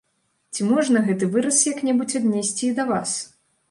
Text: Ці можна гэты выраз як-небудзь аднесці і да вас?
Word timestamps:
Ці 0.53 0.61
можна 0.69 1.03
гэты 1.09 1.29
выраз 1.37 1.61
як-небудзь 1.71 2.19
аднесці 2.25 2.63
і 2.73 2.75
да 2.83 2.93
вас? 2.95 3.11